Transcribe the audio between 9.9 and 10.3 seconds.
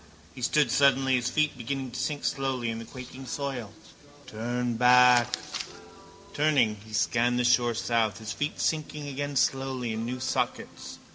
in new